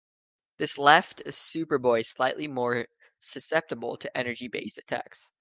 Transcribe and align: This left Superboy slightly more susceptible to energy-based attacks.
This 0.57 0.79
left 0.79 1.21
Superboy 1.27 2.03
slightly 2.07 2.47
more 2.47 2.87
susceptible 3.19 3.97
to 3.97 4.17
energy-based 4.17 4.79
attacks. 4.79 5.31